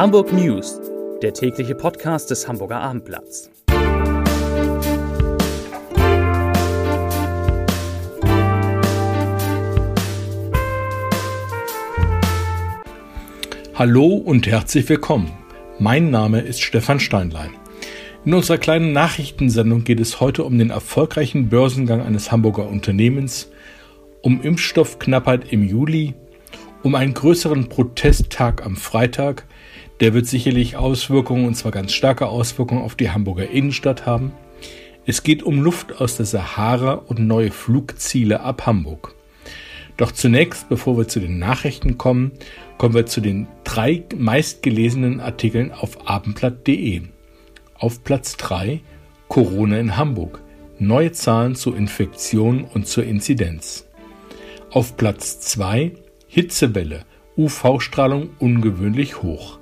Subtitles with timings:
[0.00, 0.80] Hamburg News,
[1.20, 3.50] der tägliche Podcast des Hamburger Abendblatts.
[13.74, 15.32] Hallo und herzlich willkommen.
[15.78, 17.50] Mein Name ist Stefan Steinlein.
[18.24, 23.50] In unserer kleinen Nachrichtensendung geht es heute um den erfolgreichen Börsengang eines Hamburger Unternehmens,
[24.22, 26.14] um Impfstoffknappheit im Juli,
[26.82, 29.44] um einen größeren Protesttag am Freitag,
[30.00, 34.32] der wird sicherlich Auswirkungen, und zwar ganz starke Auswirkungen auf die Hamburger Innenstadt haben.
[35.06, 39.14] Es geht um Luft aus der Sahara und neue Flugziele ab Hamburg.
[39.96, 42.32] Doch zunächst, bevor wir zu den Nachrichten kommen,
[42.78, 47.02] kommen wir zu den drei meistgelesenen Artikeln auf abendblatt.de.
[47.74, 48.80] Auf Platz 3
[49.28, 50.40] Corona in Hamburg.
[50.78, 53.86] Neue Zahlen zur Infektion und zur Inzidenz.
[54.70, 55.92] Auf Platz 2
[56.26, 57.04] Hitzewelle,
[57.36, 59.59] UV-Strahlung ungewöhnlich hoch.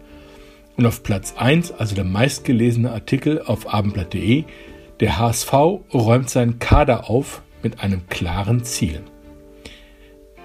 [0.79, 4.45] Und auf Platz 1, also der meistgelesene Artikel auf abendblatt.de,
[5.01, 5.53] der HSV
[5.93, 9.03] räumt seinen Kader auf mit einem klaren Ziel.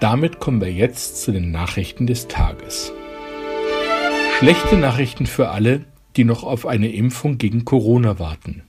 [0.00, 2.92] Damit kommen wir jetzt zu den Nachrichten des Tages.
[4.38, 5.84] Schlechte Nachrichten für alle,
[6.16, 8.64] die noch auf eine Impfung gegen Corona warten.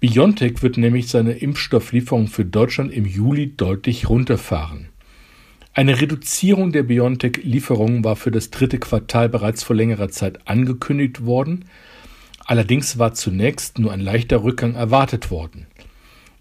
[0.00, 4.90] BioNTech wird nämlich seine Impfstofflieferung für Deutschland im Juli deutlich runterfahren.
[5.76, 11.64] Eine Reduzierung der BioNTech-Lieferungen war für das dritte Quartal bereits vor längerer Zeit angekündigt worden.
[12.44, 15.66] Allerdings war zunächst nur ein leichter Rückgang erwartet worden.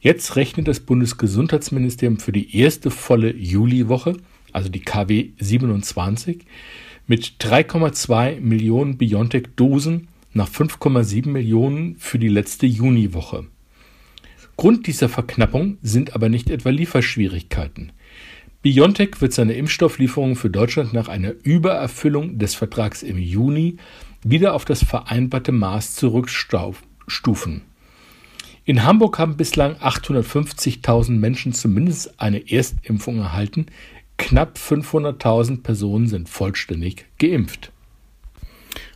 [0.02, 4.18] Jetzt rechnet das Bundesgesundheitsministerium für die erste volle Juliwoche,
[4.52, 6.46] also die KW 27,
[7.08, 13.48] mit 3,2 Millionen BioNTech-Dosen nach 5,7 Millionen für die letzte Juniwoche.
[14.58, 17.94] Grund dieser Verknappung sind aber nicht etwa Lieferschwierigkeiten.
[18.64, 23.76] BioNTech wird seine Impfstofflieferungen für Deutschland nach einer Übererfüllung des Vertrags im Juni
[24.24, 27.62] wieder auf das vereinbarte Maß zurückstufen.
[28.64, 33.66] In Hamburg haben bislang 850.000 Menschen zumindest eine Erstimpfung erhalten.
[34.18, 37.74] Knapp 500.000 Personen sind vollständig geimpft.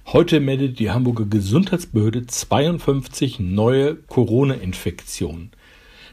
[0.06, 5.52] Heute meldet die Hamburger Gesundheitsbehörde 52 neue Corona-Infektionen.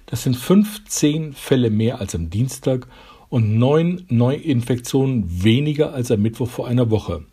[0.06, 2.88] Das sind 15 Fälle mehr als am Dienstag
[3.34, 7.24] und neun Neuinfektionen weniger als am Mittwoch vor einer Woche.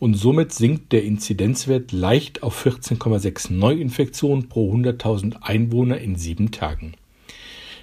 [0.00, 6.94] Und somit sinkt der Inzidenzwert leicht auf 14,6 Neuinfektionen pro 100.000 Einwohner in sieben Tagen.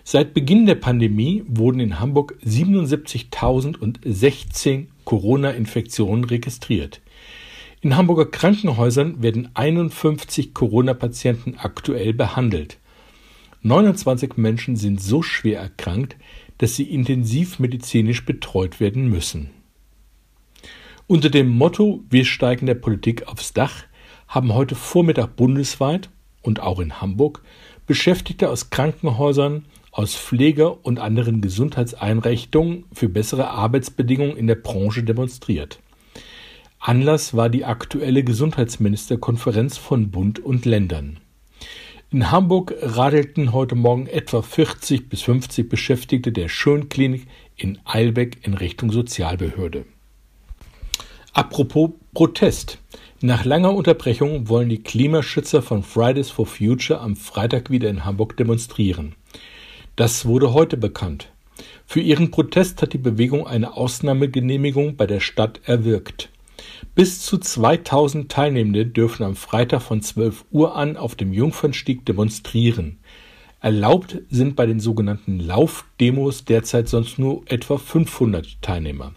[0.04, 7.00] Seit Beginn der Pandemie wurden in Hamburg 77.016 Corona-Infektionen registriert.
[7.80, 12.80] In Hamburger Krankenhäusern werden 51 Corona-Patienten aktuell behandelt.
[13.62, 16.18] 29 Menschen sind so schwer erkrankt,
[16.58, 19.50] dass sie intensiv medizinisch betreut werden müssen.
[21.08, 23.84] Unter dem Motto Wir steigen der Politik aufs Dach
[24.28, 26.10] haben heute Vormittag bundesweit
[26.42, 27.44] und auch in Hamburg
[27.86, 35.80] Beschäftigte aus Krankenhäusern, aus Pflege- und anderen Gesundheitseinrichtungen für bessere Arbeitsbedingungen in der Branche demonstriert.
[36.80, 41.20] Anlass war die aktuelle Gesundheitsministerkonferenz von Bund und Ländern.
[42.12, 47.26] In Hamburg radelten heute Morgen etwa 40 bis 50 Beschäftigte der Schönklinik
[47.58, 49.86] in Eilbeck in Richtung Sozialbehörde.
[51.34, 52.78] Apropos Protest.
[53.22, 58.38] Nach langer Unterbrechung wollen die Klimaschützer von Fridays for Future am Freitag wieder in Hamburg
[58.38, 59.16] demonstrieren.
[59.96, 61.32] Das wurde heute bekannt.
[61.88, 66.30] Für ihren Protest hat die Bewegung eine Ausnahmegenehmigung bei der Stadt erwirkt.
[66.94, 73.00] Bis zu 2000 Teilnehmende dürfen am Freitag von 12 Uhr an auf dem Jungfernstieg demonstrieren.
[73.60, 79.14] Erlaubt sind bei den sogenannten Laufdemos derzeit sonst nur etwa 500 Teilnehmer.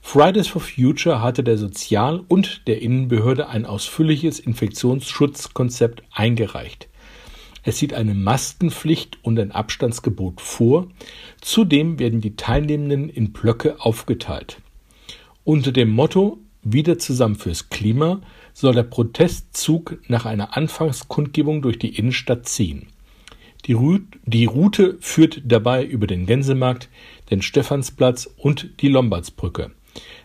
[0.00, 6.88] Fridays for Future hatte der Sozial- und der Innenbehörde ein ausführliches Infektionsschutzkonzept eingereicht.
[7.62, 10.88] Es sieht eine Maskenpflicht und ein Abstandsgebot vor.
[11.40, 14.60] Zudem werden die Teilnehmenden in Blöcke aufgeteilt.
[15.44, 18.20] Unter dem Motto wieder zusammen fürs Klima
[18.52, 22.88] soll der Protestzug nach einer Anfangskundgebung durch die Innenstadt ziehen.
[23.66, 26.88] Die, Route, die Route führt dabei über den Gänsemarkt,
[27.30, 29.70] den Stephansplatz und die Lombardsbrücke.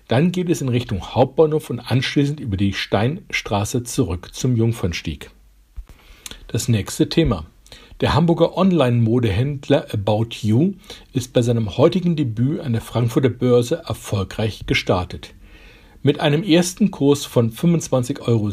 [0.08, 5.32] Dann geht es in Richtung Hauptbahnhof und anschließend über die Steinstraße zurück zum Jungfernstieg.
[6.48, 7.46] Das nächste Thema.
[8.02, 10.74] Der Hamburger Online-Modehändler About You
[11.14, 15.34] ist bei seinem heutigen Debüt an der Frankfurter Börse erfolgreich gestartet.
[16.06, 18.52] Mit einem ersten Kurs von 25,60 Euro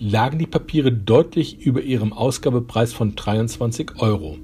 [0.00, 4.38] lagen die Papiere deutlich über ihrem Ausgabepreis von 23 Euro.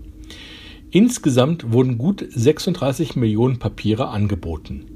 [0.90, 4.90] Insgesamt wurden gut 36 Millionen Papiere angeboten.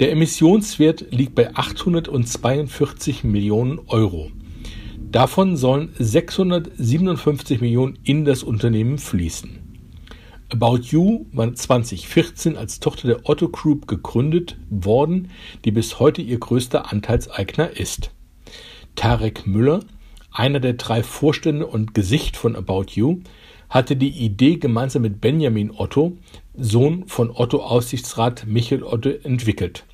[0.00, 4.30] Der Emissionswert liegt bei 842 Millionen Euro.
[5.10, 9.65] Davon sollen 657 Millionen in das Unternehmen fließen.
[10.48, 15.30] About You war 2014 als Tochter der Otto Group gegründet worden,
[15.64, 18.12] die bis heute ihr größter Anteilseigner ist.
[18.94, 19.80] Tarek Müller,
[20.30, 23.22] einer der drei Vorstände und Gesicht von About You,
[23.68, 26.16] hatte die Idee gemeinsam mit Benjamin Otto,
[26.54, 29.84] Sohn von Otto Aussichtsrat Michael Otto, entwickelt.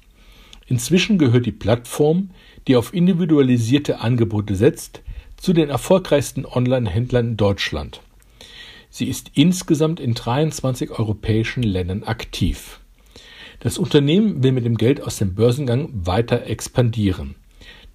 [0.67, 2.29] Inzwischen gehört die Plattform,
[2.69, 5.03] die auf individualisierte Angebote setzt,
[5.39, 8.03] zu den erfolgreichsten Online-Händlern in Deutschland.
[8.95, 12.79] Sie ist insgesamt in 23 europäischen Ländern aktiv.
[13.61, 17.35] Das Unternehmen will mit dem Geld aus dem Börsengang weiter expandieren.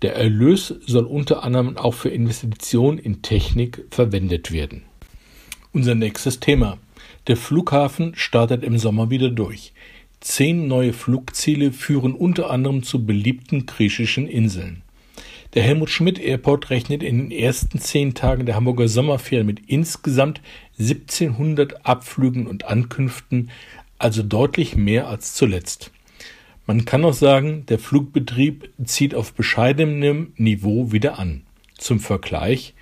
[0.02, 4.86] Der Erlös soll unter anderem auch für Investitionen in Technik verwendet werden.
[5.72, 6.80] Unser nächstes Thema.
[7.28, 9.74] Der Flughafen startet im Sommer wieder durch.
[10.20, 14.82] Zehn neue Flugziele führen unter anderem zu beliebten griechischen Inseln.
[15.54, 20.42] Der Helmut Schmidt Airport rechnet in den ersten zehn Tagen der Hamburger Sommerferien mit insgesamt
[20.78, 23.50] 1700 Abflügen und Ankünften,
[23.98, 25.92] also deutlich mehr als zuletzt.
[26.66, 31.44] Man kann auch sagen, der Flugbetrieb zieht auf bescheidenem Niveau wieder an.
[31.78, 32.74] Zum Vergleich,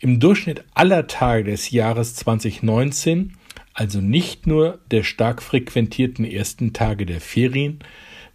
[0.00, 3.34] im Durchschnitt aller Tage des Jahres 2019,
[3.74, 7.78] also nicht nur der stark frequentierten ersten Tage der Ferien,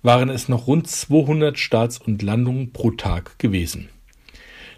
[0.02, 3.90] waren es noch rund 200 Starts und Landungen pro Tag gewesen.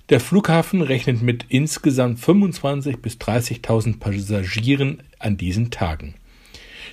[0.09, 6.15] Der Flughafen rechnet mit insgesamt 25.000 bis 30.000 Passagieren an diesen Tagen.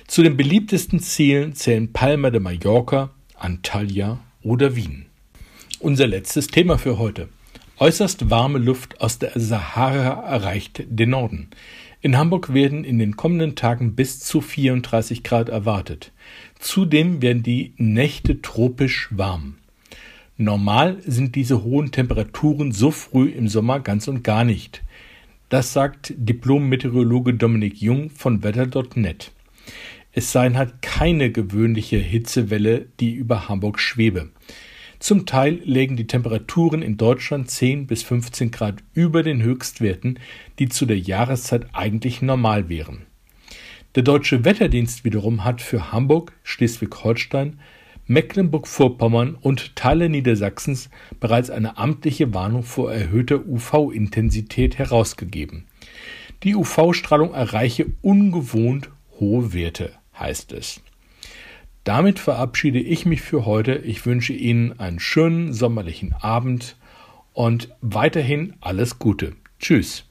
[0.07, 5.07] Zu den beliebtesten Zielen zählen Palma de Mallorca, Antalya oder Wien.
[5.79, 7.27] Unser letztes Thema für heute.
[7.79, 11.49] Äußerst warme Luft aus der Sahara erreicht den Norden.
[12.03, 16.11] In Hamburg werden in den kommenden Tagen bis zu 34 Grad erwartet.
[16.57, 19.57] Zudem werden die Nächte tropisch warm.
[20.35, 24.81] Normal sind diese hohen Temperaturen so früh im Sommer ganz und gar nicht.
[25.49, 29.31] Das sagt Diplom-Meteorologe Dominik Jung von Wetter.net.
[30.11, 34.29] Es sei halt keine gewöhnliche Hitzewelle, die über Hamburg schwebe.
[35.01, 40.19] Zum Teil lägen die Temperaturen in Deutschland 10 bis 15 Grad über den Höchstwerten,
[40.59, 43.07] die zu der Jahreszeit eigentlich normal wären.
[43.95, 47.59] Der Deutsche Wetterdienst wiederum hat für Hamburg, Schleswig-Holstein,
[48.05, 55.65] Mecklenburg-Vorpommern und Teile Niedersachsens bereits eine amtliche Warnung vor erhöhter UV-Intensität herausgegeben.
[56.43, 60.79] Die UV-Strahlung erreiche ungewohnt hohe Werte, heißt es.
[61.83, 63.73] Damit verabschiede ich mich für heute.
[63.75, 66.75] Ich wünsche Ihnen einen schönen sommerlichen Abend
[67.33, 69.33] und weiterhin alles Gute.
[69.59, 70.05] Tschüss.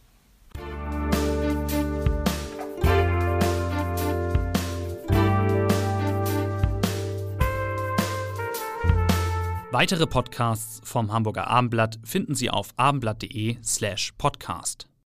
[9.73, 14.90] Weitere Podcasts vom Hamburger Abendblatt finden Sie auf abendblatt.de slash podcast.